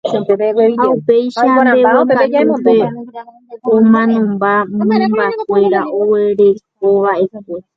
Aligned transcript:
ha 0.79 0.85
upéicha 0.95 1.41
mbeguekatúpe 1.55 2.77
omanomba 3.73 4.51
mymbakuéra 4.87 5.81
oguerekova'ekue. 5.99 7.59